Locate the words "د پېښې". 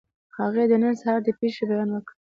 1.25-1.63